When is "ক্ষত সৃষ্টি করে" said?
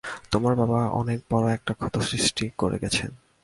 1.73-2.77